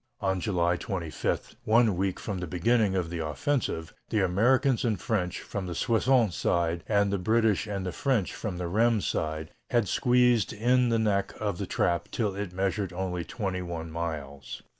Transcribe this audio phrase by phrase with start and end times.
[0.19, 5.41] On July 25, one week from the beginning of the offensive, the Americans and French
[5.41, 10.53] from the Soissons side and the British and French from the Rheims side had squeezed
[10.53, 14.63] in the neck of the trap till it measured only twenty one miles.